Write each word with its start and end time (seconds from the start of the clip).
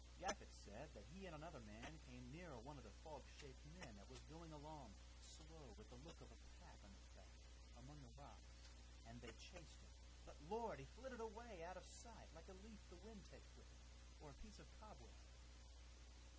Gaffett 0.17 0.49
said 0.65 0.89
that 0.97 1.05
he 1.13 1.25
and 1.29 1.35
another 1.37 1.61
man 1.61 1.91
came 2.09 2.25
near 2.33 2.57
one 2.65 2.73
o' 2.81 2.81
the 2.81 2.89
fog 3.05 3.21
shaped 3.37 3.61
men 3.77 3.93
that 4.01 4.09
was 4.09 4.17
going 4.33 4.49
along 4.51 4.97
slow 5.21 5.77
with 5.77 5.89
the 5.93 6.01
look 6.01 6.17
of 6.21 6.25
a 6.33 6.41
pack 6.57 6.81
on 6.81 6.89
his 6.89 7.05
back, 7.13 7.37
among 7.77 8.01
the 8.01 8.13
rocks, 8.17 8.57
an' 9.05 9.19
they 9.21 9.29
chased 9.37 9.77
him; 9.77 9.91
but, 10.25 10.41
Lord! 10.49 10.79
he 10.79 10.87
flittered 10.97 11.21
away 11.21 11.61
out 11.69 11.77
o' 11.77 11.85
sight 12.01 12.33
like 12.33 12.49
a 12.49 12.57
leaf 12.65 12.81
the 12.89 12.97
wind 13.05 13.21
takes 13.29 13.53
with 13.55 13.69
it, 13.69 13.81
or 14.25 14.31
a 14.31 14.41
piece 14.41 14.57
of 14.57 14.65
cobweb. 14.81 15.13